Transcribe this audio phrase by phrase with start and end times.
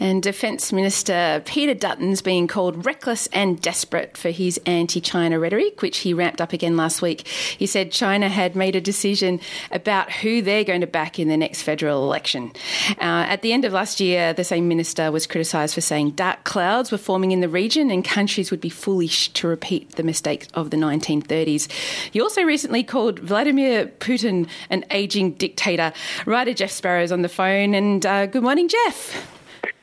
[0.00, 5.82] And Defence Minister Peter Dutton's being called reckless and desperate for his anti China rhetoric,
[5.82, 7.26] which he ramped up again last week.
[7.26, 9.40] He said China had made a decision
[9.70, 12.52] about who they're going to back in the next federal election.
[12.90, 16.44] Uh, at the end of last year, the same minister was criticised for saying dark
[16.44, 20.46] clouds were forming in the region and countries would be foolish to repeat the mistakes
[20.54, 21.70] of the 1930s.
[22.12, 25.92] He also recently called Vladimir Putin an ageing dictator.
[26.26, 29.37] Writer Jeff Sparrow's on the phone, and uh, good morning, Jeff.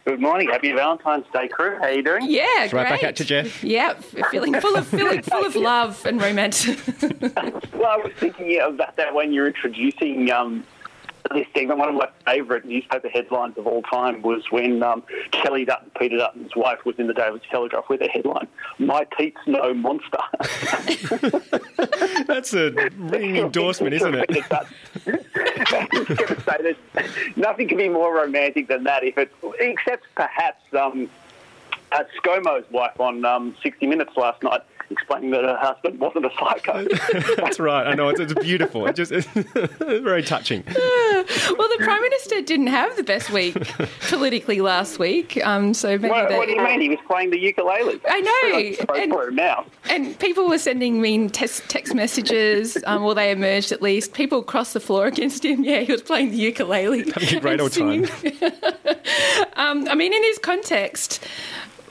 [0.05, 0.49] Good morning.
[0.51, 1.77] Happy Valentine's Day, crew.
[1.79, 2.29] How are you doing?
[2.29, 2.89] Yeah, right great.
[2.89, 3.63] back at you, Jeff.
[3.63, 3.93] Yeah,
[4.29, 6.67] feeling full of feeling full of love and romance.
[7.01, 10.63] well, I was thinking about that when you're introducing um,
[11.33, 11.79] this segment.
[11.79, 16.17] One of my favourite newspaper headlines of all time was when um, Kelly Dutton, Peter
[16.17, 18.47] Dutton's wife, was in the Daily Telegraph with a headline,
[18.79, 20.17] "My Pete's no monster."
[22.27, 24.31] That's a ringing endorsement, isn't it?
[26.47, 26.75] say
[27.35, 29.03] nothing can be more romantic than that.
[29.03, 31.09] If it, except perhaps um,
[31.91, 36.31] uh, ScoMo's wife on um, 60 Minutes last night explaining that her husband wasn't a
[36.37, 36.87] psycho.
[37.37, 37.87] That's right.
[37.87, 38.85] I know it's, it's beautiful.
[38.87, 39.27] It just it's
[39.79, 40.63] very touching.
[41.57, 43.55] Well, the prime minister didn't have the best week
[44.01, 45.43] politically last week.
[45.43, 46.81] Um, so maybe what, they, what do you mean?
[46.81, 47.99] He was playing the ukulele.
[48.07, 48.95] I know.
[48.95, 49.65] And, for him now.
[49.89, 52.77] and people were sending mean text, text messages.
[52.85, 54.13] Um, well, they emerged at least.
[54.13, 55.63] People crossed the floor against him.
[55.63, 57.09] Yeah, he was playing the ukulele.
[57.11, 58.05] Having a great old time.
[59.55, 61.23] um, I mean, in his context,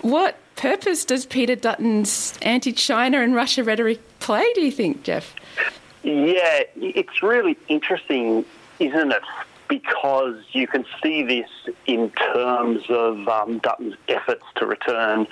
[0.02, 5.34] what purpose does Peter Dutton's anti China and Russia rhetoric play, do you think, Jeff?
[6.02, 8.44] Yeah, it's really interesting,
[8.78, 9.22] isn't it?
[9.68, 11.48] Because you can see this
[11.86, 15.26] in terms of um, Dutton's efforts to return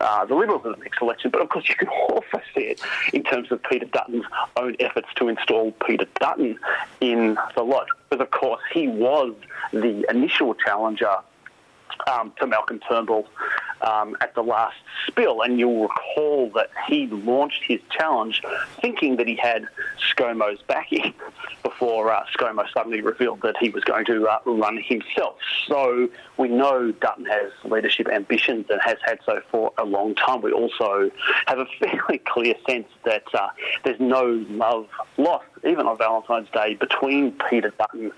[0.00, 2.80] uh, the Liberals in the next election, but of course you can also see it
[3.14, 4.26] in terms of Peter Dutton's
[4.56, 6.58] own efforts to install Peter Dutton
[7.00, 7.88] in the Lodge.
[8.10, 9.34] Because of course he was
[9.72, 11.16] the initial challenger
[12.06, 13.26] um, to Malcolm Turnbull
[13.82, 14.76] um, at the last
[15.06, 15.42] spill.
[15.42, 18.42] And you'll recall that he launched his challenge
[18.80, 19.66] thinking that he had
[19.98, 21.14] ScoMo's backing
[21.62, 25.36] before uh, ScoMo suddenly revealed that he was going to uh, run himself.
[25.66, 30.42] So we know Dutton has leadership ambitions and has had so for a long time.
[30.42, 31.10] We also
[31.46, 33.48] have a fairly clear sense that uh,
[33.84, 38.12] there's no love lost, even on Valentine's Day, between Peter Dutton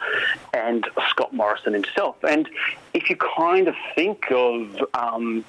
[0.55, 2.17] and Scott Morrison himself.
[2.25, 2.49] And
[2.95, 5.45] if you kind of think of um,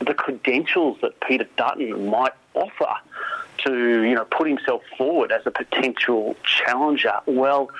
[0.00, 2.94] the credentials that Peter Dutton might offer
[3.58, 7.70] to, you know, put himself forward as a potential challenger, well,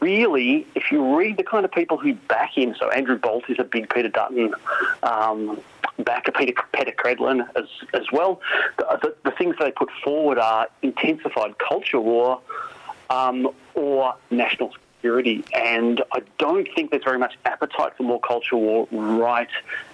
[0.00, 3.58] really, if you read the kind of people who back him, so Andrew Bolt is
[3.58, 4.54] a big Peter Dutton
[5.02, 5.60] um,
[5.98, 8.40] backer, Peter, Peta Credlin as, as well.
[8.78, 12.40] The, the, the, things they put forward are intensified culture war
[13.12, 15.44] um, or national security.
[15.54, 19.50] And I don't think there's very much appetite for more culture war right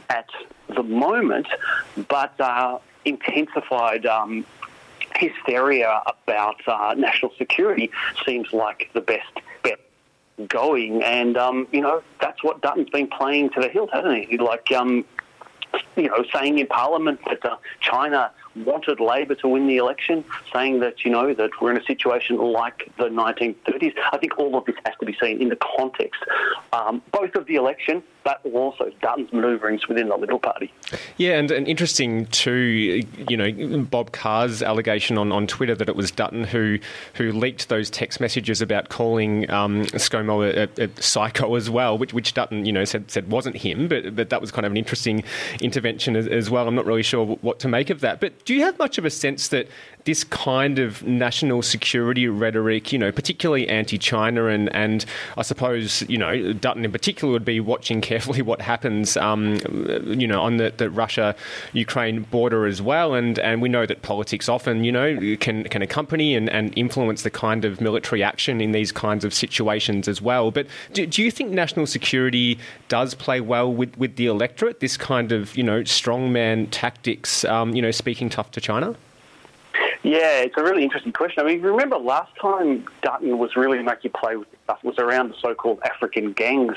[0.08, 0.28] at
[0.74, 1.48] the moment,
[2.08, 4.46] but uh, intensified um,
[5.16, 7.90] hysteria about uh, national security
[8.24, 9.80] seems like the best bet
[10.46, 11.02] going.
[11.02, 14.38] And, um, you know, that's what Dutton's been playing to the hilt, hasn't he?
[14.38, 15.04] Like, um,
[15.96, 20.80] you know, saying in Parliament that uh, China wanted Labor to win the election, saying
[20.80, 23.94] that, you know, that we're in a situation like the 1930s.
[24.12, 26.20] I think all of this has to be seen in the context,
[26.72, 30.72] um, both of the election, but also Dutton's manoeuvrings within the Liberal Party.
[31.16, 35.96] Yeah, and, and interesting too, you know, Bob Carr's allegation on, on Twitter that it
[35.96, 36.78] was Dutton who
[37.14, 42.12] who leaked those text messages about calling um, ScoMo a, a, psycho as well, which,
[42.12, 44.78] which Dutton, you know, said said wasn't him, but, but that was kind of an
[44.78, 45.24] interesting
[45.60, 46.68] intervention as, as well.
[46.68, 48.20] I'm not really sure what to make of that.
[48.20, 49.68] But do you have much of a sense that
[50.08, 55.04] this kind of national security rhetoric, you know, particularly anti-China, and and
[55.36, 59.58] I suppose you know Dutton in particular would be watching carefully what happens, um,
[60.06, 64.48] you know, on the, the Russia-Ukraine border as well, and and we know that politics
[64.48, 68.72] often, you know, can can accompany and, and influence the kind of military action in
[68.72, 70.50] these kinds of situations as well.
[70.50, 72.58] But do, do you think national security
[72.88, 74.80] does play well with, with the electorate?
[74.80, 78.96] This kind of you know strongman tactics, um, you know, speaking tough to China.
[80.02, 81.44] Yeah, it's a really interesting question.
[81.44, 85.34] I mean, remember last time Dutton was really making play with stuff was around the
[85.40, 86.76] so-called African gangs,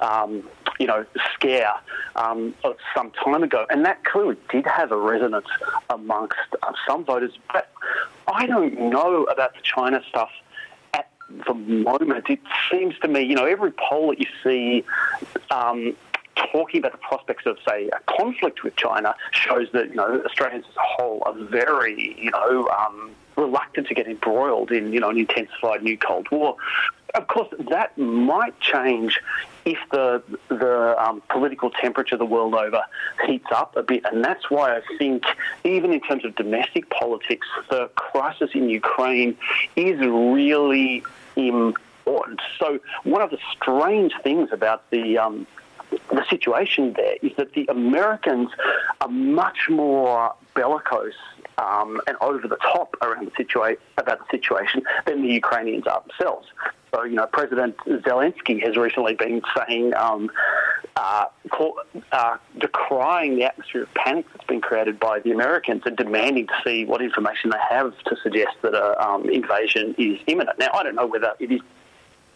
[0.00, 0.48] um,
[0.80, 1.74] you know, scare
[2.16, 2.54] um,
[2.94, 5.46] some time ago, and that clearly did have a resonance
[5.90, 7.32] amongst uh, some voters.
[7.52, 7.70] But
[8.26, 10.30] I don't know about the China stuff
[10.94, 11.10] at
[11.46, 12.40] the moment, it
[12.70, 14.84] seems to me, you know, every poll that you see
[15.50, 15.94] um,
[16.52, 20.64] talking about the prospects of, say, a conflict with China shows that, you know, Australians
[20.68, 25.10] as a whole are very, you know, um, reluctant to get embroiled in, you know,
[25.10, 26.56] an intensified new Cold War.
[27.14, 29.20] Of course, that might change
[29.64, 32.82] if the the um, political temperature the world over
[33.26, 35.24] heats up a bit, and that's why I think,
[35.64, 39.36] even in terms of domestic politics, the crisis in Ukraine
[39.76, 41.02] is really
[41.36, 42.40] important.
[42.58, 45.46] So, one of the strange things about the um,
[45.90, 48.50] the situation there is that the Americans
[49.00, 51.14] are much more bellicose
[51.58, 56.02] um, and over the top around the situa- about the situation than the Ukrainians are
[56.06, 56.48] themselves.
[56.94, 60.30] So, you know, President Zelensky has recently been saying, um,
[60.96, 61.78] uh, call,
[62.12, 66.54] uh, decrying the atmosphere of panic that's been created by the Americans and demanding to
[66.64, 70.58] see what information they have to suggest that an um, invasion is imminent.
[70.58, 71.60] Now, I don't know whether it is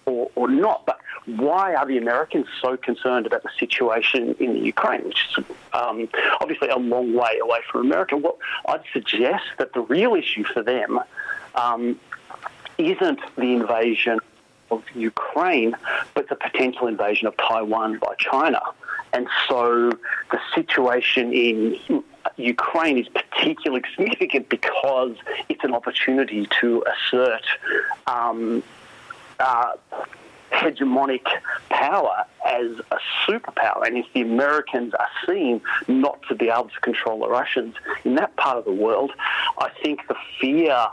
[0.06, 0.84] or, or not.
[0.86, 5.44] But why are the Americans so concerned about the situation in the Ukraine, which is
[5.72, 6.08] um,
[6.40, 8.16] obviously a long way away from America?
[8.16, 10.98] Well, I'd suggest that the real issue for them
[11.54, 11.98] um,
[12.78, 14.18] isn't the invasion
[14.70, 15.76] of Ukraine,
[16.14, 18.60] but the potential invasion of Taiwan by China.
[19.12, 19.90] And so
[20.30, 22.02] the situation in
[22.36, 25.14] Ukraine is particularly significant because
[25.48, 27.44] it's an opportunity to assert
[28.06, 28.62] um,
[29.38, 29.72] uh,
[30.52, 31.26] hegemonic
[31.70, 33.86] power as a superpower.
[33.86, 38.14] And if the Americans are seen not to be able to control the Russians in
[38.16, 39.12] that part of the world,
[39.58, 40.86] I think the fear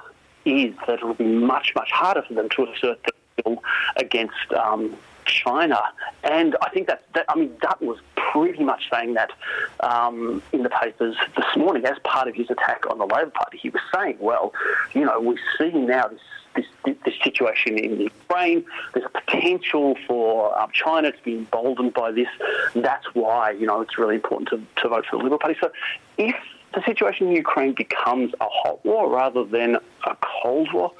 [0.46, 3.64] is that it will be much, much harder for them to assert their will
[3.98, 4.96] against um,
[5.26, 5.82] China.
[6.24, 9.32] And I think that, that, I mean, Dutton was pretty much saying that
[9.80, 13.58] um, in the papers this morning as part of his attack on the Labor Party.
[13.58, 14.54] He was saying, well,
[14.94, 16.22] you know, we see now this
[16.56, 16.66] this,
[17.06, 18.66] this situation in Ukraine.
[18.94, 22.28] There's potential for um, China to be emboldened by this.
[22.76, 25.58] That's why, you know, it's really important to, to vote for the Liberal Party.
[25.60, 25.72] So
[26.18, 26.36] if
[26.74, 30.92] the situation in Ukraine becomes a hot war rather than a cold war,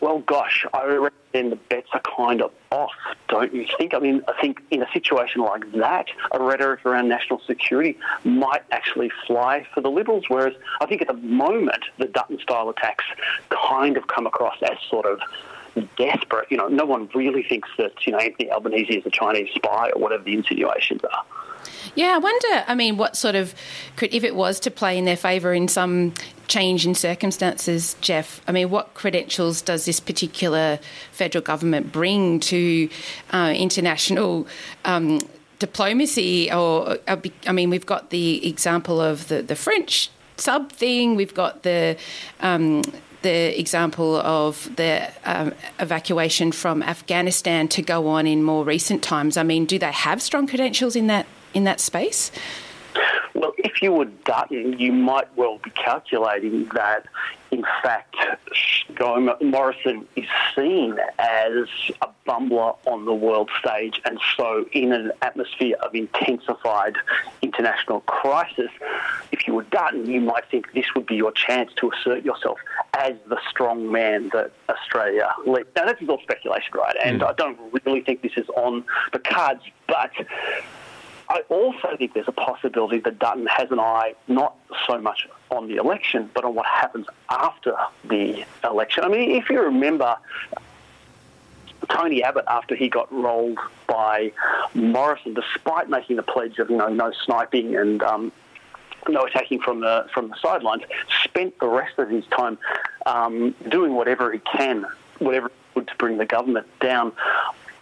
[0.00, 2.92] well, gosh, I reckon the bets are kind of off,
[3.28, 3.92] don't you think?
[3.92, 8.62] I mean, I think in a situation like that, a rhetoric around national security might
[8.70, 13.04] actually fly for the Liberals, whereas I think at the moment, the Dutton-style attacks
[13.50, 15.20] kind of come across as sort of
[15.96, 16.50] desperate.
[16.50, 19.90] You know, no one really thinks that, you know, Anthony Albanese is a Chinese spy
[19.90, 21.24] or whatever the insinuations are.
[21.94, 23.54] Yeah, I wonder, I mean, what sort of,
[23.96, 26.14] could if it was to play in their favour in some
[26.46, 30.78] change in circumstances, Jeff, I mean, what credentials does this particular
[31.12, 32.88] federal government bring to
[33.32, 34.46] uh, international
[34.84, 35.20] um,
[35.58, 36.52] diplomacy?
[36.52, 37.16] Or, uh,
[37.46, 41.96] I mean, we've got the example of the, the French sub thing, we've got the
[42.40, 42.82] um,
[43.22, 49.38] the example of the um, evacuation from Afghanistan to go on in more recent times.
[49.38, 52.30] I mean, do they have strong credentials in that in that space?
[53.34, 57.06] Well, if you were Dutton, you might well be calculating that,
[57.50, 58.14] in fact,
[59.40, 61.66] Morrison is seen as
[62.00, 66.96] a bumbler on the world stage, and so in an atmosphere of intensified
[67.42, 68.70] international crisis,
[69.32, 72.58] if you were Dutton, you might think this would be your chance to assert yourself
[72.94, 75.68] as the strong man that Australia leads.
[75.74, 76.96] Now, this is all speculation, right?
[77.04, 77.28] And mm.
[77.28, 80.12] I don't really think this is on the cards, but
[81.28, 85.68] I also think there's a possibility that Dutton has an eye not so much on
[85.68, 89.04] the election, but on what happens after the election.
[89.04, 90.16] I mean, if you remember,
[91.88, 94.32] Tony Abbott, after he got rolled by
[94.74, 98.32] Morrison, despite making the pledge of you know no sniping and um,
[99.08, 100.82] no attacking from the from the sidelines,
[101.24, 102.58] spent the rest of his time
[103.06, 104.84] um, doing whatever he can,
[105.18, 107.12] whatever he could to bring the government down.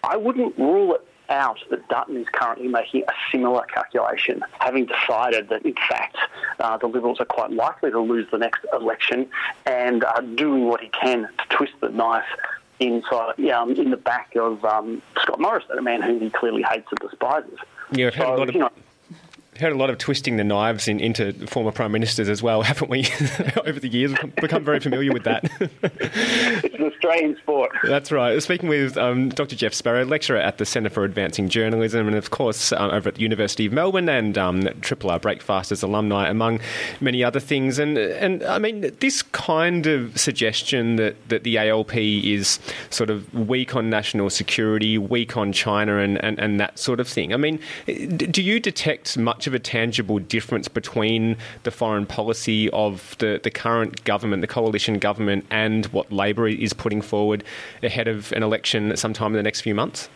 [0.05, 5.49] I wouldn't rule it out that Dutton is currently making a similar calculation, having decided
[5.49, 6.17] that, in fact,
[6.61, 9.29] uh, the Liberals are quite likely to lose the next election
[9.67, 12.25] and are doing what he can to twist the knife
[12.79, 16.87] inside, um, in the back of um, Scott Morrison, a man whom he clearly hates
[16.91, 17.59] and despises.
[17.91, 18.55] Yeah, I've had so, a lot of.
[18.55, 18.71] You know,
[19.61, 22.91] heard a lot of twisting the knives in, into former prime ministers as well, haven't
[22.91, 23.01] we?
[23.67, 25.45] Over the years, we've become very familiar with that.
[26.85, 27.71] Australian sport.
[27.85, 28.41] That's right.
[28.43, 29.57] Speaking with um, Dr.
[29.57, 33.17] Jeff Sparrow, lecturer at the Centre for Advancing Journalism, and of course um, over at
[33.17, 36.61] the University of Melbourne and um, Triple R Breakfasters alumni, among
[37.01, 37.79] many other things.
[37.79, 42.59] And and I mean, this kind of suggestion that, that the ALP is
[42.91, 47.09] sort of weak on national security, weak on China, and, and, and that sort of
[47.09, 47.33] thing.
[47.33, 53.17] I mean, do you detect much of a tangible difference between the foreign policy of
[53.19, 57.45] the, the current government, the coalition government, and what Labor is putting forward
[57.83, 60.09] ahead of an election sometime in the next few months?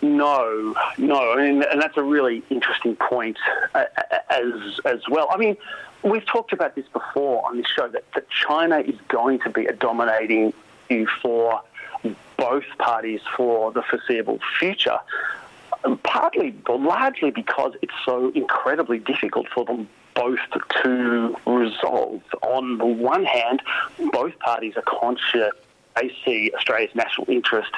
[0.00, 3.36] No, no, mean, and that's a really interesting point
[3.74, 3.84] uh,
[4.30, 5.26] as as well.
[5.30, 5.56] I mean,
[6.02, 9.66] we've talked about this before on this show that, that China is going to be
[9.66, 10.52] a dominating
[10.88, 11.62] issue for
[12.36, 14.98] both parties for the foreseeable future.
[16.02, 19.88] Partly, or largely, because it's so incredibly difficult for them
[20.18, 20.40] both
[20.82, 22.20] to resolve.
[22.42, 23.62] On the one hand,
[24.12, 25.52] both parties are conscious
[26.00, 27.70] they see Australia's national interest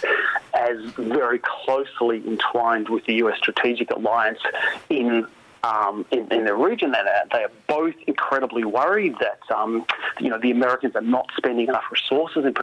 [0.54, 4.40] as very closely entwined with the US strategic alliance
[4.88, 5.26] in
[5.62, 9.84] um, in, in, the region, and they are both incredibly worried that um,
[10.18, 12.54] you know the Americans are not spending enough resources in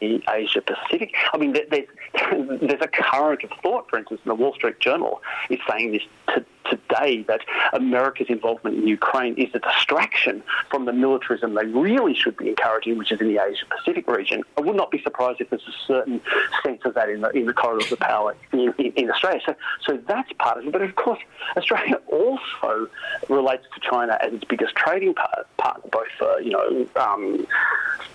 [0.00, 1.14] the Asia Pacific.
[1.32, 1.86] I mean, there's,
[2.60, 6.02] there's a current of thought, for instance, in the Wall Street Journal is saying this
[6.34, 7.40] to, today that
[7.72, 12.98] America's involvement in Ukraine is a distraction from the militarism they really should be encouraging,
[12.98, 14.42] which is in the Asia Pacific region.
[14.56, 16.20] I would not be surprised if there's a certain
[16.64, 19.40] sense of that in the, in the corridors of power in, in, in Australia.
[19.44, 19.54] So,
[19.86, 20.72] so that's part of it.
[20.72, 21.20] But of course,
[21.56, 22.88] Australia also
[23.28, 27.46] relates to China as its biggest trading partner, both for, you know, um,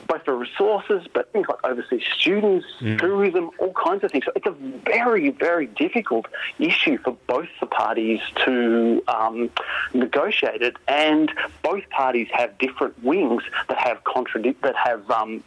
[0.08, 3.00] both for resources, but things like overseas students, mm.
[3.00, 4.26] tourism, all kinds of things.
[4.26, 6.28] So it's a very, very difficult
[6.60, 9.50] issue for both the parties to um,
[9.94, 15.44] negotiate it, and both parties have different wings that have contradict that have um,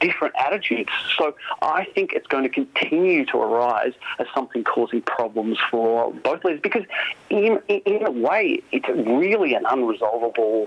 [0.00, 0.90] different attitudes.
[1.16, 6.44] So I think it's going to continue to arise as something causing problems for both
[6.44, 6.84] leaders because,
[7.30, 10.66] in, in a way, it's really an unresolvable.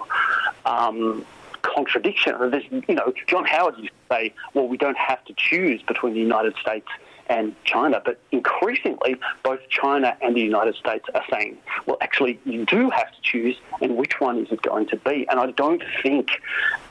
[0.65, 1.25] Um,
[1.61, 2.35] contradiction.
[2.51, 6.13] There's, you know, John Howard used to say, "Well, we don't have to choose between
[6.13, 6.87] the United States
[7.27, 8.01] and China.
[8.03, 13.11] But increasingly, both China and the United States are saying, well, actually, you do have
[13.11, 15.27] to choose, and which one is it going to be?
[15.29, 16.41] And I don't think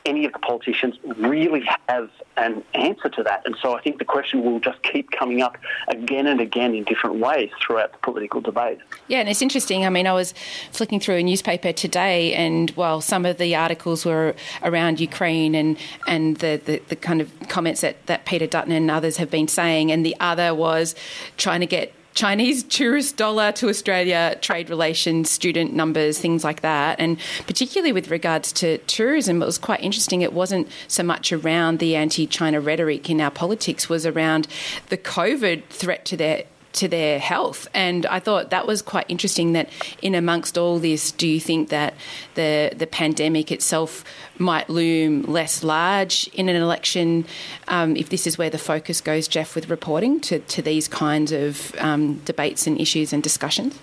[0.06, 3.42] any of the politicians really have an answer to that.
[3.46, 5.56] And so I think the question will just keep coming up
[5.88, 8.78] again and again in different ways throughout the political debate.
[9.08, 9.86] Yeah, and it's interesting.
[9.86, 10.34] I mean, I was
[10.72, 15.78] flicking through a newspaper today, and while some of the articles were around Ukraine and,
[16.06, 19.48] and the, the, the kind of comments that, that Peter Dutton and others have been
[19.48, 20.94] saying, and the other was
[21.36, 26.98] trying to get Chinese tourist dollar to Australia, trade relations, student numbers, things like that.
[26.98, 30.22] And particularly with regards to tourism, it was quite interesting.
[30.22, 34.48] It wasn't so much around the anti China rhetoric in our politics, was around
[34.88, 37.66] the COVID threat to their to their health.
[37.74, 39.68] And I thought that was quite interesting that
[40.02, 41.94] in amongst all this, do you think that
[42.34, 44.04] the the pandemic itself
[44.38, 47.24] might loom less large in an election
[47.68, 51.32] um, if this is where the focus goes, Jeff, with reporting to, to these kinds
[51.32, 53.78] of um, debates and issues and discussions?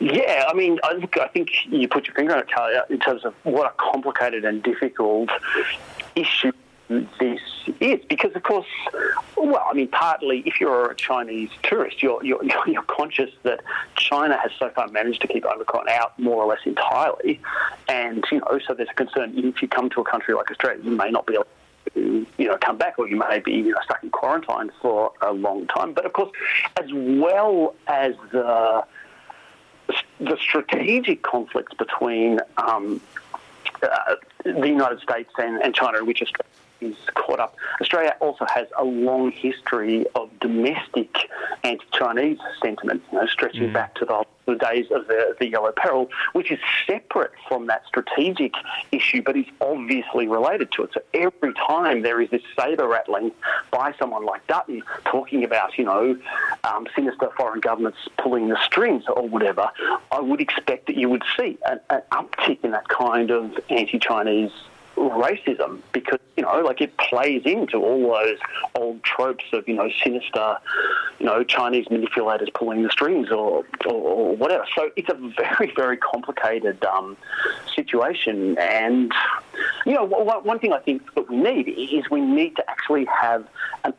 [0.00, 3.24] Yeah, I mean, I, I think you put your finger on it, Talia, in terms
[3.24, 5.30] of what a complicated and difficult
[6.16, 6.52] issue
[6.90, 7.40] this
[7.78, 8.66] is because, of course,
[9.36, 13.60] well, I mean, partly if you're a Chinese tourist, you're, you're, you're conscious that
[13.94, 17.40] China has so far managed to keep Omicron out more or less entirely,
[17.88, 20.82] and you know, so there's a concern if you come to a country like Australia,
[20.82, 21.46] you may not be able
[21.94, 25.12] to, you know, come back, or you may be you know, stuck in quarantine for
[25.22, 25.92] a long time.
[25.92, 26.32] But of course,
[26.76, 28.84] as well as the
[30.18, 33.00] the strategic conflicts between um,
[33.82, 36.50] uh, the United States and, and China, which Australia
[36.80, 37.56] is caught up.
[37.80, 41.30] Australia also has a long history of domestic
[41.64, 43.72] anti-Chinese sentiment, you know, stretching mm.
[43.72, 47.86] back to the, the days of the, the Yellow Peril, which is separate from that
[47.86, 48.54] strategic
[48.92, 50.90] issue, but is obviously related to it.
[50.94, 53.32] So every time there is this saber rattling
[53.70, 56.18] by someone like Dutton talking about, you know,
[56.64, 59.70] um, sinister foreign governments pulling the strings or whatever,
[60.10, 64.52] I would expect that you would see an, an uptick in that kind of anti-Chinese
[65.08, 68.38] racism because you know like it plays into all those
[68.74, 70.56] old tropes of you know sinister
[71.18, 74.66] you know Chinese manipulators pulling the strings or or, or whatever.
[74.74, 77.16] So it's a very very complicated um,
[77.74, 79.12] situation, and
[79.86, 83.46] you know one thing I think that we need is we need to actually have
[83.84, 83.94] an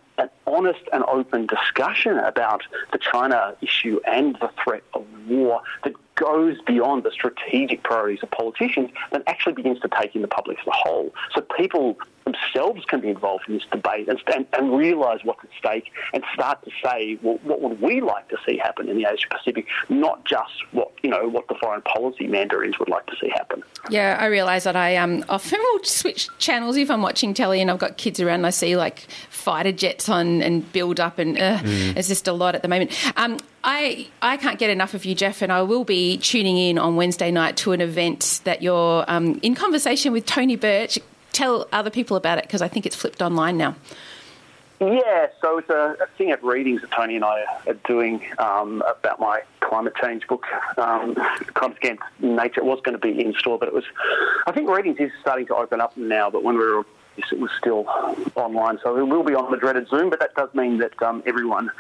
[0.52, 6.62] honest and open discussion about the China issue and the threat of war that goes
[6.68, 10.68] beyond the strategic priorities of politicians and actually begins to take in the public as
[10.68, 11.14] a whole.
[11.34, 11.98] So people
[12.32, 16.24] themselves can be involved in this debate and, and, and realise what's at stake and
[16.34, 19.66] start to say, well, what would we like to see happen in the Asia Pacific,
[19.90, 23.64] not just what you know what the foreign policy mandarins would like to see happen.
[23.90, 27.72] Yeah, I realise that I um, often will switch channels if I'm watching telly and
[27.72, 31.38] I've got kids around and I see like fighter jets on and build up and
[31.38, 31.96] uh, mm.
[31.96, 32.92] it's just a lot at the moment.
[33.18, 36.80] Um, I, I can't get enough of you, Jeff, and I will be tuning in
[36.80, 40.98] on Wednesday night to an event that you're um, in conversation with Tony Birch
[41.32, 43.76] tell other people about it because I think it's flipped online now.
[44.80, 48.82] Yeah, so it's a, a, thing at Readings that Tony and I are doing um,
[48.90, 50.44] about my climate change book,
[50.76, 51.14] um,
[51.54, 52.62] Crimes Against Nature.
[52.62, 53.84] It was going to be in store, but it was.
[54.48, 56.84] I think Readings is starting to open up now, but when we were
[57.18, 57.86] it was still
[58.36, 58.80] online.
[58.84, 61.72] So it will be on the dreaded Zoom, but that does mean that um, everyone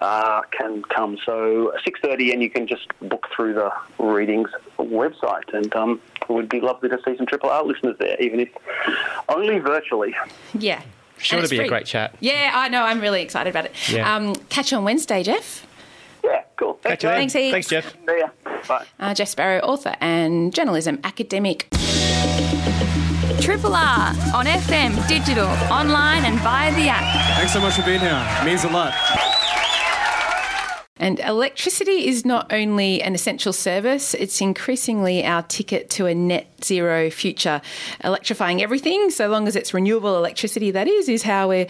[0.00, 1.18] uh, can come.
[1.24, 6.48] So 6.30 and you can just book through the Readings website and um, it would
[6.48, 8.48] be lovely to see some Triple R listeners there, even if
[9.28, 10.14] only virtually.
[10.54, 10.82] Yeah.
[11.18, 11.66] Sure to be free.
[11.66, 12.14] a great chat.
[12.20, 12.82] Yeah, I know.
[12.82, 13.72] I'm really excited about it.
[13.90, 14.14] Yeah.
[14.14, 15.66] Um, catch you on Wednesday, Jeff.
[16.24, 16.78] Yeah, cool.
[16.82, 17.92] Thanks, Thanks, Thanks, Jeff.
[17.92, 18.28] See ya.
[18.66, 18.86] Bye.
[18.98, 21.68] Uh, Jeff Sparrow, author and journalism academic.
[23.40, 27.36] Triple R on FM, digital, online, and via the app.
[27.36, 28.26] Thanks so much for being here.
[28.40, 28.92] It means a lot.
[31.00, 36.46] And electricity is not only an essential service, it's increasingly our ticket to a net
[36.62, 37.62] zero future.
[38.04, 41.66] Electrifying everything, so long as it's renewable electricity, that is, is how we're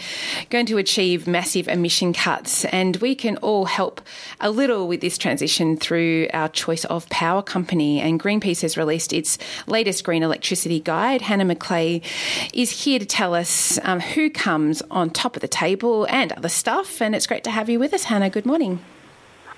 [0.51, 2.65] going to achieve massive emission cuts.
[2.67, 4.01] And we can all help
[4.41, 8.01] a little with this transition through our choice of power company.
[8.01, 11.23] And Greenpeace has released its latest green electricity guide.
[11.23, 12.05] Hannah McLeay
[12.53, 16.49] is here to tell us um, who comes on top of the table and other
[16.49, 17.01] stuff.
[17.01, 18.29] And it's great to have you with us, Hannah.
[18.29, 18.81] Good morning.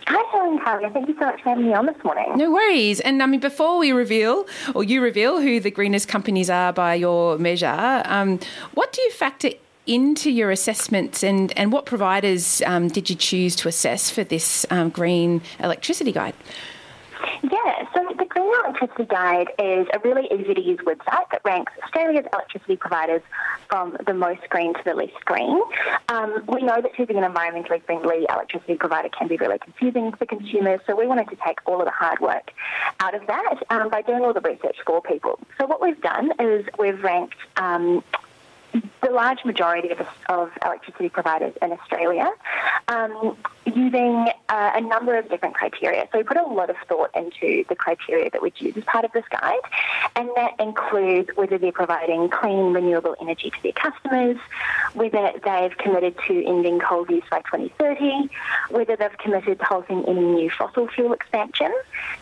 [0.07, 0.91] Hi, Helen Carrier.
[0.91, 2.37] Thank you so much for having me on this morning.
[2.37, 3.01] No worries.
[3.01, 6.95] And I mean, before we reveal, or you reveal, who the greenest companies are by
[6.95, 8.41] your measure, um,
[8.75, 9.51] what do you factor
[9.87, 14.65] into your assessments and, and what providers um, did you choose to assess for this
[14.71, 16.35] um, green electricity guide?
[17.43, 17.92] Yeah,
[18.53, 23.23] so Electricity Guide is a really easy to use website that ranks Australia's electricity providers
[23.69, 25.63] from the most green to the least green.
[26.09, 30.27] Um, we know that choosing an environmentally friendly electricity provider can be really confusing for
[30.27, 32.51] consumers, so we wanted to take all of the hard work
[33.01, 35.39] out of that um, by doing all the research for people.
[35.59, 38.05] So what we've done is we've ranked um,
[38.73, 42.31] the large majority of, of electricity providers in Australia
[42.89, 46.09] um, using uh, a number of different criteria.
[46.13, 49.05] So we put a lot of thought into the criteria that we use as part
[49.05, 49.61] of this guide,
[50.17, 54.37] and that includes whether they're providing clean, renewable energy to their customers,
[54.95, 58.31] whether they've committed to ending coal use by 2030,
[58.71, 61.73] whether they've committed to halting any new fossil fuel expansion,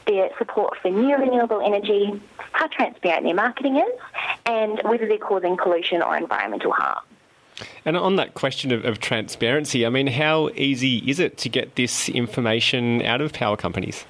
[0.06, 2.20] their support for new renewable energy,
[2.52, 4.00] how transparent their marketing is,
[4.50, 6.98] and whether they're causing pollution or environmental harm.
[7.84, 11.76] And on that question of, of, transparency, I mean, how easy is it to get
[11.76, 14.04] this information out of power companies?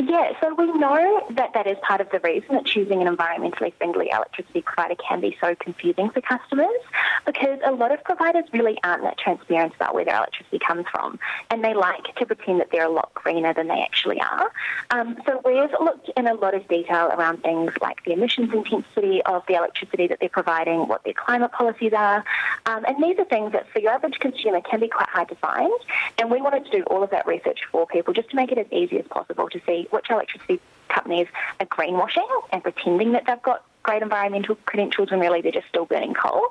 [0.00, 3.74] Yeah, so we know that that is part of the reason that choosing an environmentally
[3.74, 6.78] friendly electricity provider can be so confusing for customers
[7.26, 11.18] because a lot of providers really aren't that transparent about where their electricity comes from
[11.50, 14.52] and they like to pretend that they're a lot greener than they actually are.
[14.90, 19.20] Um, so we've looked in a lot of detail around things like the emissions intensity
[19.24, 22.24] of the electricity that they're providing, what their climate policies are,
[22.66, 25.34] um, and these are things that for your average consumer can be quite hard to
[25.36, 25.72] find.
[26.18, 28.58] And we wanted to do all of that research for people just to make it
[28.58, 31.26] as easy as possible to see which electricity companies
[31.60, 35.86] are greenwashing and pretending that they've got great environmental credentials when really they're just still
[35.86, 36.42] burning coal,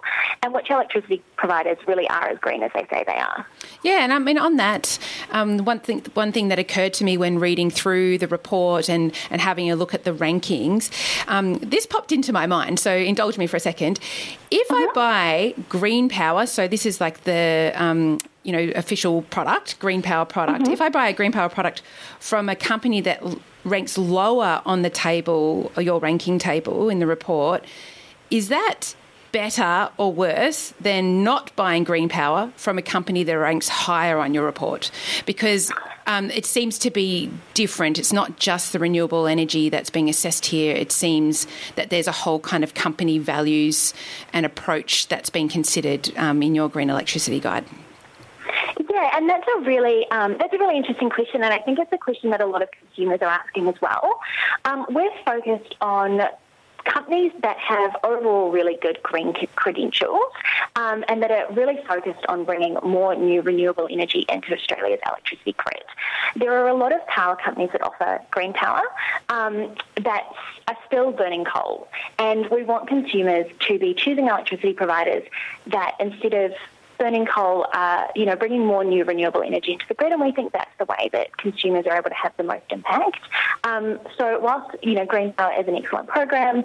[0.41, 3.45] and which electricity providers really are as green as they say they are.
[3.84, 4.97] Yeah, and I mean on that,
[5.32, 9.13] um, one thing one thing that occurred to me when reading through the report and
[9.30, 10.89] and having a look at the rankings,
[11.28, 12.80] um, this popped into my mind.
[12.80, 14.00] So indulge me for a second.
[14.50, 14.91] If I uh-huh.
[14.95, 20.25] buy green power, so this is like the um, you know official product, green power
[20.25, 20.63] product.
[20.63, 20.73] Mm-hmm.
[20.73, 21.81] If I buy a green power product
[22.19, 23.21] from a company that
[23.65, 27.65] ranks lower on the table, or your ranking table in the report,
[28.31, 28.95] is that
[29.33, 34.33] better or worse than not buying green power from a company that ranks higher on
[34.33, 34.89] your report?
[35.25, 35.69] Because
[36.07, 37.99] um, it seems to be different.
[37.99, 40.73] It's not just the renewable energy that's being assessed here.
[40.73, 43.93] It seems that there's a whole kind of company values
[44.31, 47.65] and approach that's being considered um, in your green electricity guide.
[48.97, 51.93] Yeah, and that's a really um, that's a really interesting question, and I think it's
[51.93, 54.19] a question that a lot of consumers are asking as well.
[54.65, 56.21] Um, we're focused on
[56.83, 60.31] companies that have overall really good green credentials
[60.77, 65.53] um, and that are really focused on bringing more new renewable energy into Australia's electricity
[65.53, 65.83] grid.
[66.36, 68.81] There are a lot of power companies that offer green power
[69.29, 70.23] um, that
[70.67, 75.21] are still burning coal, and we want consumers to be choosing electricity providers
[75.67, 76.53] that instead of
[76.97, 80.31] burning coal are, you know, bringing more new renewable energy into the grid, and we
[80.31, 83.19] think that's the way that consumers are able to have the most impact.
[83.63, 86.63] Um, so whilst, you know, Green Power is an excellent program,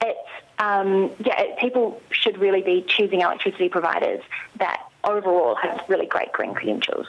[0.00, 0.18] it's,
[0.58, 4.22] um, yeah, it, people should really be choosing electricity providers
[4.58, 7.06] that overall have really great green credentials.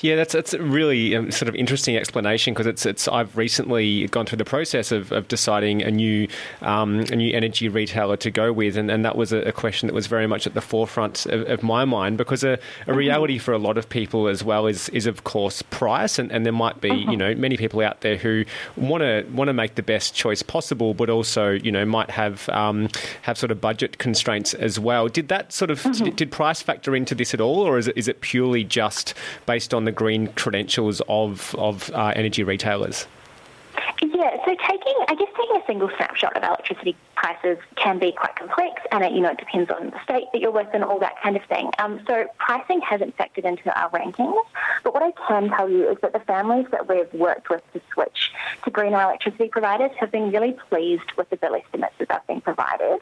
[0.00, 4.06] Yeah, that's that's a really um, sort of interesting explanation because it's it's I've recently
[4.08, 6.28] gone through the process of, of deciding a new
[6.62, 9.86] um, a new energy retailer to go with, and, and that was a, a question
[9.86, 12.94] that was very much at the forefront of, of my mind because a, a mm-hmm.
[12.94, 16.46] reality for a lot of people as well is is of course price, and, and
[16.46, 17.10] there might be mm-hmm.
[17.10, 18.44] you know many people out there who
[18.76, 22.48] want to want to make the best choice possible, but also you know might have
[22.50, 22.88] um,
[23.22, 25.08] have sort of budget constraints as well.
[25.08, 26.04] Did that sort of mm-hmm.
[26.04, 29.12] did, did price factor into this at all, or is it is it purely just
[29.44, 33.06] based on the green credentials of of uh, energy retailers?
[34.02, 38.36] Yeah, so taking, I guess taking a single snapshot of electricity prices can be quite
[38.36, 40.98] complex, and it, you know, it depends on the state that you're with and all
[41.00, 41.70] that kind of thing.
[41.78, 44.42] Um, so pricing hasn't factored into our rankings,
[44.82, 47.80] but what I can tell you is that the families that we've worked with to
[47.92, 48.30] switch
[48.64, 52.40] to greener electricity providers have been really pleased with the bill estimates that have been
[52.40, 53.00] provided.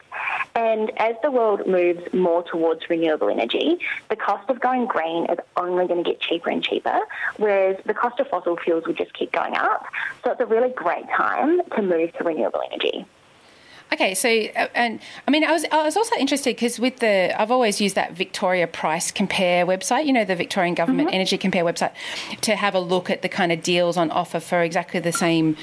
[0.55, 3.77] And as the world moves more towards renewable energy,
[4.09, 6.99] the cost of going green is only going to get cheaper and cheaper,
[7.37, 9.85] whereas the cost of fossil fuels will just keep going up.
[10.23, 13.05] So it's a really great time to move to renewable energy.
[13.93, 17.39] Okay, so uh, and I mean, I was I was also interested because with the
[17.39, 21.15] I've always used that Victoria Price Compare website, you know, the Victorian Government mm-hmm.
[21.15, 21.91] Energy Compare website,
[22.41, 25.55] to have a look at the kind of deals on offer for exactly the same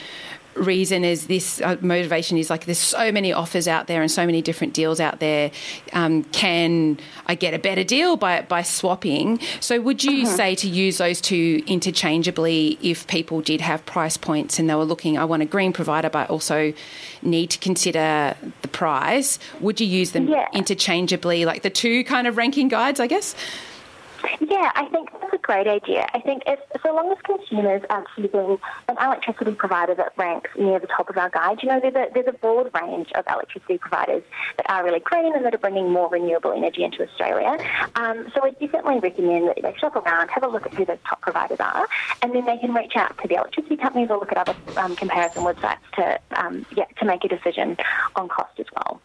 [0.60, 4.26] reason is this uh, motivation is like there's so many offers out there and so
[4.26, 5.50] many different deals out there.
[5.92, 9.40] Um, can I get a better deal by by swapping?
[9.60, 10.36] So would you uh-huh.
[10.36, 14.84] say to use those two interchangeably if people did have price points and they were
[14.84, 16.72] looking, I want a green provider, but also
[17.22, 19.38] need to consider the price?
[19.60, 20.46] Would you use them yeah.
[20.52, 23.34] interchangeably, like the two kind of ranking guides, I guess?
[24.40, 25.08] Yeah, I think
[25.50, 26.06] great idea.
[26.14, 28.56] I think if so long as consumers are choosing
[28.88, 32.06] an electricity provider that ranks near the top of our guide, you know, there's a,
[32.14, 34.22] there's a broad range of electricity providers
[34.58, 37.58] that are really green and that are bringing more renewable energy into Australia.
[37.96, 40.98] Um, so I definitely recommend that they shop around, have a look at who those
[41.04, 41.88] top providers are,
[42.22, 44.94] and then they can reach out to the electricity companies or look at other um,
[44.94, 47.76] comparison websites to um, yeah, to make a decision
[48.14, 49.02] on cost as well.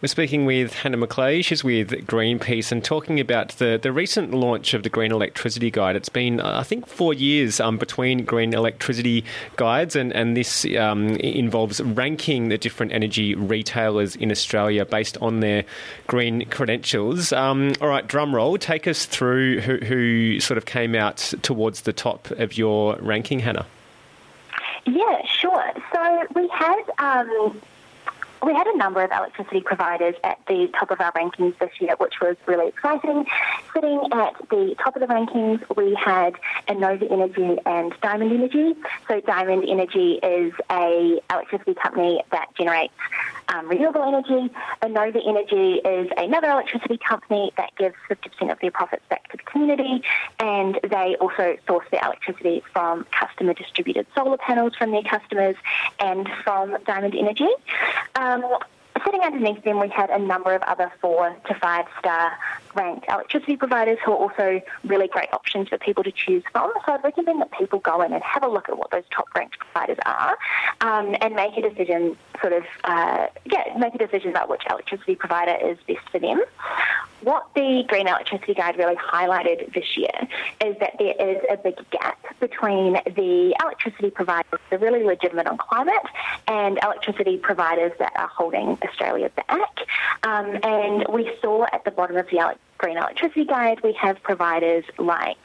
[0.00, 1.44] We're speaking with Hannah McLeay.
[1.44, 5.96] She's with Greenpeace and talking about the, the recent launch of the Green Electricity Guide.
[5.96, 9.24] It's been, I think, four years um, between Green Electricity
[9.56, 15.40] Guides, and, and this um, involves ranking the different energy retailers in Australia based on
[15.40, 15.64] their
[16.06, 17.32] green credentials.
[17.32, 21.82] Um, all right, drum roll, take us through who, who sort of came out towards
[21.82, 23.66] the top of your ranking, Hannah.
[24.86, 25.72] Yeah, sure.
[25.92, 27.60] So we had um,
[28.44, 31.94] we had a number of electricity providers at the top of our rankings this year,
[31.98, 33.24] which was really exciting.
[33.72, 36.34] Sitting at the top of the rankings, we had
[36.68, 38.74] Enova Energy and Diamond Energy.
[39.08, 42.94] So Diamond Energy is a electricity company that generates
[43.48, 44.52] um, renewable energy.
[44.82, 49.42] Enova Energy is another electricity company that gives 50% of their profits back to the
[49.42, 50.02] community,
[50.38, 55.56] and they also source their electricity from customer distributed solar panels from their customers
[56.00, 57.48] and from Diamond Energy.
[58.16, 58.44] Um,
[59.04, 62.32] sitting underneath them, we had a number of other four to five star
[62.74, 66.72] ranked electricity providers who are also really great options for people to choose from.
[66.86, 69.26] So I'd recommend that people go in and have a look at what those top
[69.34, 70.36] ranked providers are
[70.80, 75.14] um, and make a decision, sort of, uh, yeah, make a decision about which electricity
[75.14, 76.40] provider is best for them.
[77.22, 80.10] What the Green Electricity Guide really highlighted this year
[80.62, 85.46] is that there is a big gap between the electricity providers that are really legitimate
[85.46, 85.94] on climate
[86.48, 89.86] and electricity providers that are holding Australia back.
[90.22, 92.40] Um, and we saw at the bottom of the
[92.78, 95.38] Green Electricity Guide, we have providers like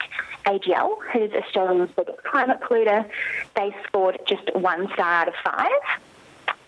[0.46, 3.08] AGL, who's Australia's biggest climate polluter.
[3.54, 6.00] They scored just one star out of five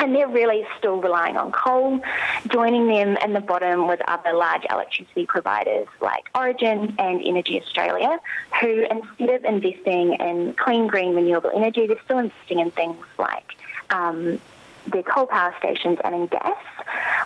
[0.03, 2.01] and they're really still relying on coal.
[2.49, 8.19] Joining them in the bottom with other large electricity providers like Origin and Energy Australia,
[8.61, 13.55] who instead of investing in clean, green, renewable energy, they're still investing in things like
[13.91, 14.41] um,
[14.89, 16.57] their coal power stations and in gas.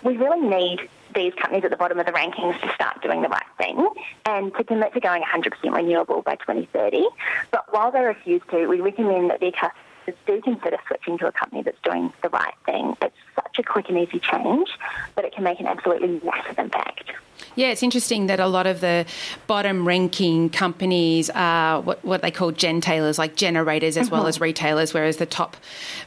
[0.05, 3.29] We really need these companies at the bottom of the rankings to start doing the
[3.29, 3.89] right thing
[4.27, 7.09] and to commit to going 100% renewable by 2030.
[7.51, 9.83] But while they refuse to, we recommend that their customers
[10.27, 12.97] do consider switching to a company that's doing the right thing.
[13.03, 14.69] It's such a quick and easy change,
[15.17, 17.11] but it can make an absolutely massive impact.
[17.57, 19.07] Yeah, it's interesting that a lot of the
[19.47, 24.17] bottom ranking companies are what, what they call gentailers, like generators as mm-hmm.
[24.17, 25.57] well as retailers, whereas the top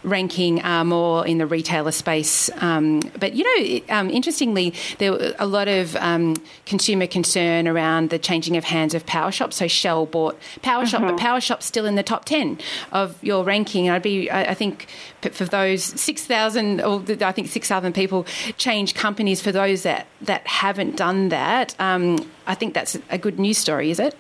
[0.04, 2.52] ranking are more in the retailer space.
[2.62, 6.36] Um, but, you know, um, interestingly, there were a lot of um,
[6.68, 9.52] consumer concern around the changing of hands of Powershop.
[9.52, 11.16] So Shell bought Powershop, mm-hmm.
[11.16, 12.60] but Powershop's still in the top 10
[12.92, 13.90] of your ranking.
[13.90, 14.88] I'd be, I, I think,
[15.32, 18.26] for those 6,000, or I think 6,000 people
[18.58, 21.76] change companies for those that, that haven't done that.
[21.80, 24.16] Um, I think that's a good news story, is it?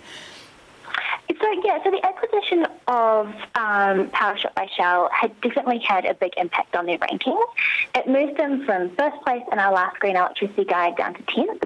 [1.29, 6.33] So yeah, so the acquisition of um, PowerShop by Shell had definitely had a big
[6.37, 7.43] impact on their rankings.
[7.95, 11.63] It moved them from first place in our last green electricity guide down to tenth.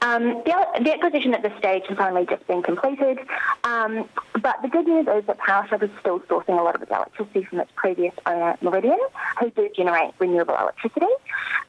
[0.00, 3.18] Um, the, the, acquisition at this stage has only just been completed,
[3.64, 4.08] um,
[4.40, 7.44] but the good news is that PowerShop is still sourcing a lot of its electricity
[7.44, 8.98] from its previous owner, Meridian,
[9.38, 11.06] who do generate renewable electricity.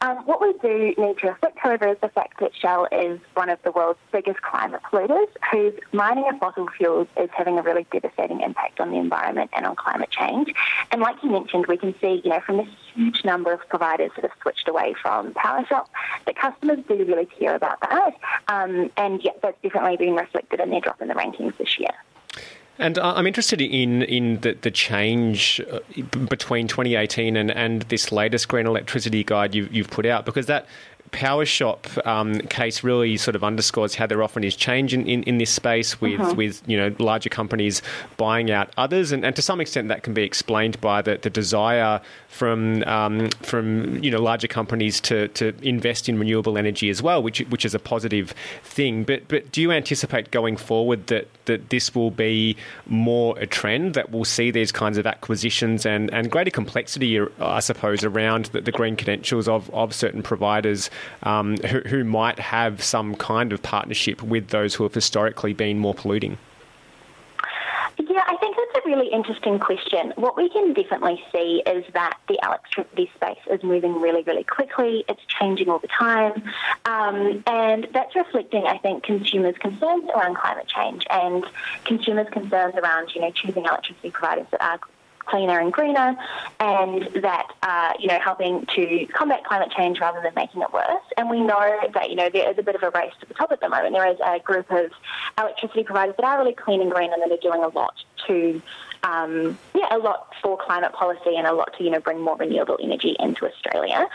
[0.02, 3.50] Um, what we do need to reflect, however, is the fact that Shell is one
[3.50, 7.86] of the world's biggest climate polluters, whose mining of fossil fuels is having a really
[7.92, 10.54] devastating impact on the environment and on climate change.
[10.92, 14.12] And like you mentioned, we can see, you know, from this huge number of providers
[14.16, 15.88] that have switched away from PowerShop,
[16.26, 18.16] that customers do really care about that.
[18.48, 21.92] Um, and yeah, that's definitely been reflected in their drop in the rankings this year.
[22.80, 25.80] And I'm interested in in the, the change uh,
[26.28, 30.66] between 2018 and, and this latest green electricity guide you've, you've put out because that
[31.14, 35.38] PowerShop um, case really sort of underscores how there often is change in, in, in
[35.38, 36.34] this space with, uh-huh.
[36.34, 37.82] with you know larger companies
[38.18, 41.30] buying out others, and, and to some extent that can be explained by the, the
[41.30, 47.02] desire from um, from you know larger companies to, to invest in renewable energy as
[47.02, 49.04] well, which which is a positive thing.
[49.04, 53.94] But but do you anticipate going forward that that this will be more a trend
[53.94, 58.62] that we'll see these kinds of acquisitions and, and greater complexity, I suppose, around the,
[58.62, 60.90] the green credentials of, of certain providers
[61.24, 65.80] um, who, who might have some kind of partnership with those who have historically been
[65.80, 66.38] more polluting?
[68.00, 70.14] Yeah, I think that's a really interesting question.
[70.16, 75.06] What we can definitely see is that the electricity space is moving really, really quickly.
[75.08, 76.44] It's changing all the time.
[76.86, 81.46] Um, and that's reflecting, I think, consumers' concerns around climate change and
[81.86, 84.80] consumers' concerns around, you know, choosing electricity providers that are
[85.26, 86.16] cleaner and greener,
[86.60, 91.04] and that uh, you know helping to combat climate change rather than making it worse.
[91.18, 93.34] And we know that you know there is a bit of a race to the
[93.34, 93.94] top at the moment.
[93.94, 94.92] There is a group of
[95.38, 97.96] electricity providers that are really clean and green and that are doing a lot
[98.28, 98.62] to
[99.04, 102.38] um, yeah, a lot for climate policy and a lot to you know bring more
[102.38, 104.08] renewable energy into Australia.